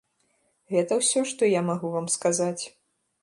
Гэта 0.75 0.97
ўсё, 1.01 1.19
што 1.33 1.51
я 1.51 1.61
магу 1.69 1.93
вам 1.99 2.07
сказаць. 2.17 2.63